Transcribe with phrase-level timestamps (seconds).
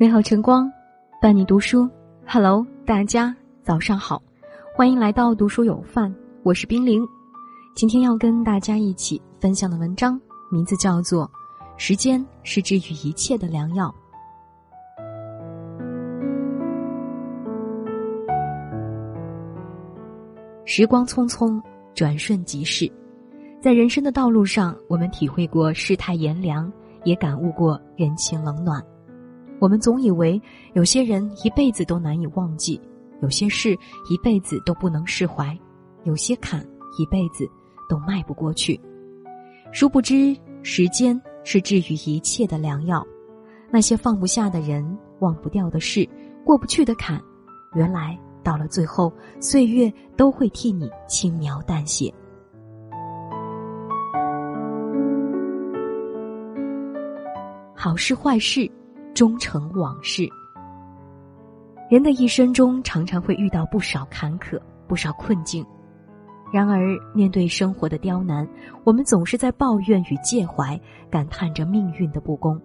[0.00, 0.72] 美好晨光，
[1.20, 1.90] 伴你读书。
[2.24, 4.22] Hello，大家早上好，
[4.76, 6.14] 欢迎来到读书有范，
[6.44, 7.04] 我是冰凌。
[7.74, 10.20] 今天要跟大家一起分享的文章
[10.52, 11.26] 名字叫做
[11.76, 13.92] 《时间是治愈一切的良药》。
[20.64, 21.60] 时光匆匆，
[21.92, 22.88] 转瞬即逝，
[23.60, 26.72] 在人生的道路上，我们体会过世态炎凉，
[27.02, 28.80] 也感悟过人情冷暖。
[29.60, 30.40] 我们总以为
[30.74, 32.80] 有些人一辈子都难以忘记，
[33.22, 33.76] 有些事
[34.08, 35.58] 一辈子都不能释怀，
[36.04, 36.60] 有些坎
[36.98, 37.48] 一辈子
[37.88, 38.80] 都迈不过去。
[39.72, 43.04] 殊不知，时间是治愈一切的良药。
[43.70, 46.08] 那些放不下的人、忘不掉的事、
[46.44, 47.20] 过不去的坎，
[47.74, 52.14] 原来到了最后，岁月都会替你轻描淡写。
[57.74, 58.70] 好事坏事。
[59.18, 60.28] 终成往事。
[61.90, 65.66] 人的一生中，常常会遇到不少坎坷、不少困境。
[66.52, 68.48] 然而，面对生活的刁难，
[68.84, 70.80] 我们总是在抱怨与介怀，
[71.10, 72.56] 感叹着命运的不公，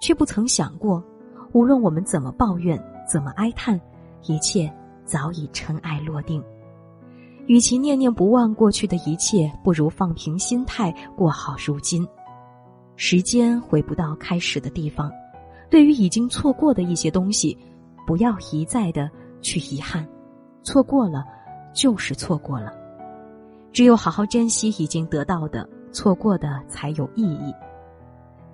[0.00, 1.00] 却不曾想过，
[1.52, 2.76] 无论我们怎么抱怨、
[3.08, 3.80] 怎么哀叹，
[4.24, 4.68] 一切
[5.04, 6.42] 早已尘埃落定。
[7.46, 12.04] 与其念念不忘过去的一切，不如放平心态，过好如今。
[12.96, 15.08] 时间回不到开始的地方。
[15.68, 17.56] 对于已经错过的一些东西，
[18.06, 20.06] 不要一再的去遗憾，
[20.62, 21.24] 错过了
[21.74, 22.72] 就是错过了。
[23.72, 27.54] 只有好好珍惜已经得到的，错过的才有意义。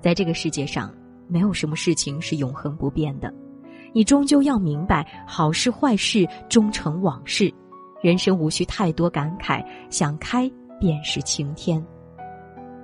[0.00, 0.92] 在这个世界上，
[1.28, 3.32] 没有什么事情是永恒不变的。
[3.92, 7.52] 你终究要明白，好事坏事终成往事。
[8.02, 11.84] 人生无需太多感慨，想开便是晴天。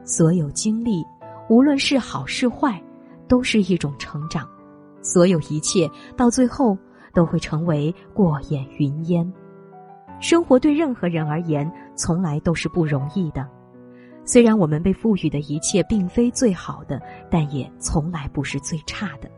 [0.04, 1.02] 所有经历，
[1.48, 2.80] 无论是好是坏。
[3.28, 4.48] 都是一种成长，
[5.02, 6.76] 所有一切到最后
[7.12, 9.32] 都会成为过眼云烟。
[10.20, 13.46] 生活对任何人而言，从来都是不容易的。
[14.24, 17.00] 虽然我们被赋予的一切并非最好的，
[17.30, 19.30] 但也从来不是最差的。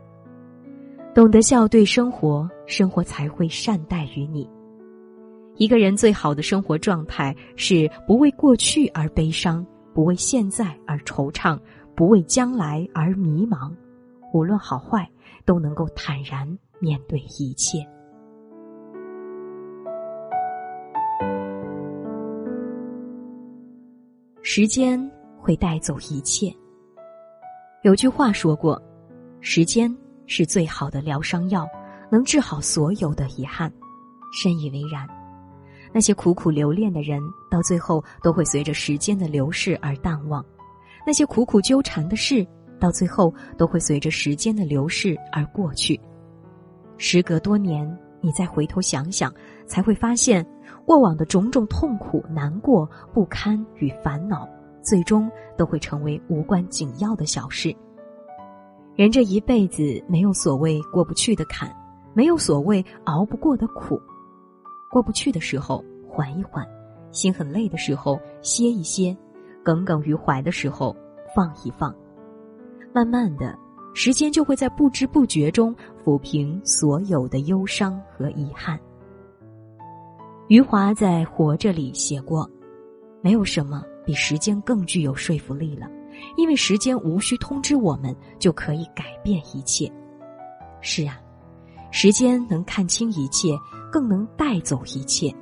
[1.13, 4.49] 懂得笑对生活，生活才会善待于你。
[5.55, 11.59] 一个人最好的生活状态是不为过去而悲伤，不为现在而惆怅，
[11.95, 13.71] 不为将来而迷茫。
[14.33, 15.09] 无论好坏，
[15.45, 16.47] 都能够坦然
[16.79, 17.85] 面对一切。
[24.41, 24.99] 时间
[25.37, 26.53] 会带走一切。
[27.83, 28.81] 有句话说过
[29.39, 31.67] ：“时间是最好的疗伤药，
[32.11, 33.71] 能治好所有的遗憾。”
[34.33, 35.07] 深以为然。
[35.93, 40.41] 那些苦苦留恋的人，到最后都会随着时间的流逝而淡忘；
[41.05, 42.47] 那些苦苦纠缠的事。
[42.81, 45.97] 到最后都会随着时间的流逝而过去。
[46.97, 47.87] 时隔多年，
[48.19, 49.31] 你再回头想想，
[49.67, 50.45] 才会发现
[50.85, 54.49] 过往的种种痛苦、难过、不堪与烦恼，
[54.81, 57.73] 最终都会成为无关紧要的小事。
[58.95, 61.73] 人这一辈子，没有所谓过不去的坎，
[62.13, 64.01] 没有所谓熬不过的苦。
[64.91, 66.67] 过不去的时候缓一缓，
[67.11, 69.15] 心很累的时候歇一歇，
[69.63, 70.95] 耿耿于怀的时候
[71.35, 71.95] 放一放。
[72.93, 73.57] 慢慢的，
[73.93, 78.79] 时间就会在不知不觉中抚平所有的忧伤和遗憾。
[80.47, 82.49] 余华在《活着》里写过
[83.23, 85.89] ：“没有什么比时间更具有说服力了，
[86.35, 89.89] 因为时间无需通知我们就可以改变一切。”
[90.81, 91.17] 是啊，
[91.91, 93.57] 时间能看清一切，
[93.89, 95.33] 更能带走一切。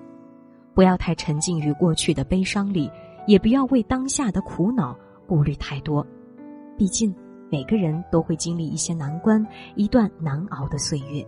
[0.76, 2.92] 不要太沉浸于过去的悲伤里，
[3.26, 4.96] 也不要为当下的苦恼
[5.26, 6.06] 顾虑太多，
[6.78, 7.12] 毕竟。
[7.52, 9.46] 每个人都会经历一些难关，
[9.76, 11.26] 一段难熬的岁月。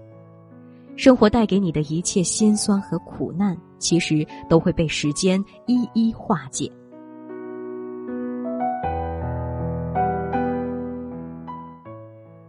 [0.96, 6.72] 生活带给你的一切辛酸和苦难，其实都会被时间一一化解。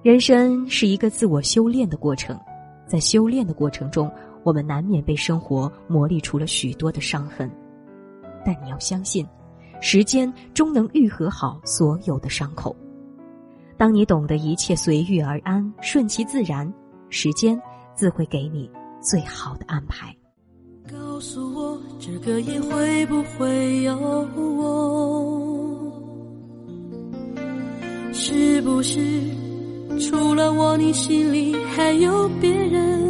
[0.02, 2.38] 人生是一个自我修炼的过程，
[2.86, 4.10] 在修炼的过程中，
[4.42, 7.50] 我们难免被生活磨砺出了许多的伤痕。
[8.44, 9.26] 但你要相信，
[9.80, 12.74] 时间终能愈合好所有的伤口。
[13.76, 16.72] 当你懂得一切随遇而安、顺其自然，
[17.10, 17.60] 时间
[17.94, 18.70] 自会给你
[19.00, 20.14] 最好的安排。
[20.90, 23.96] 告诉我，这个夜会不会有
[24.36, 25.92] 我？
[28.12, 29.00] 是不是
[29.98, 33.02] 除了我，你心里还有别人？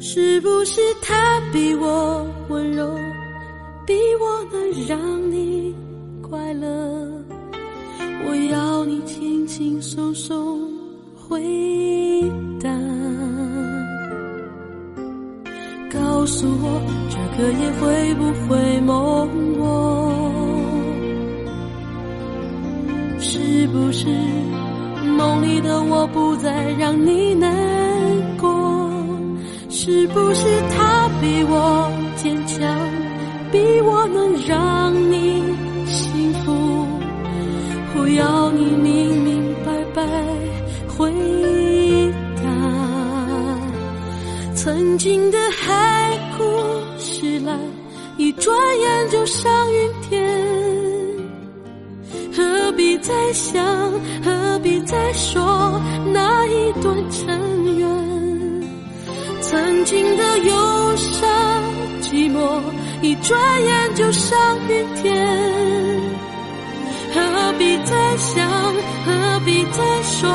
[0.00, 2.96] 是不是他比我温柔，
[3.86, 5.74] 比我能让你
[6.22, 7.19] 快乐？
[9.50, 10.60] 轻松松
[11.16, 11.42] 回
[12.62, 12.70] 答。
[15.92, 16.80] 告诉我，
[17.10, 19.66] 这个夜会不会梦我？
[23.18, 24.06] 是不是
[25.18, 27.52] 梦里的我不再让你难
[28.38, 28.48] 过？
[29.68, 31.59] 是不是他比我
[44.62, 46.44] 曾经的海枯
[46.98, 47.58] 石烂，
[48.18, 50.22] 一转眼就上云天。
[52.36, 53.64] 何必再想，
[54.22, 55.80] 何必再说
[56.12, 57.88] 那一段尘缘？
[59.40, 61.26] 曾经的忧伤
[62.02, 62.60] 寂寞，
[63.00, 65.26] 一转眼就上云天。
[67.14, 68.46] 何必再想，
[69.06, 70.28] 何必再说？